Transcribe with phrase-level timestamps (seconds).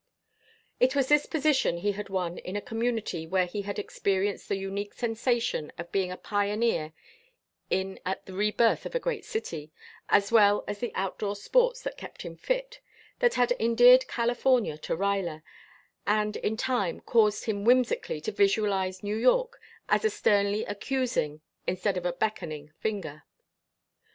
[0.79, 4.55] It was this position he had won in a community where he had experienced the
[4.55, 6.93] unique sensation of being a pioneer
[7.69, 9.71] in at the rebirth of a great city,
[10.09, 12.79] as well as the outdoor sports that kept him fit,
[13.19, 15.43] that had endeared California to Ruyler,
[16.07, 21.95] and in time caused him whimsically to visualize New York as a sternly accusing instead
[21.95, 23.21] of a beckoning finger.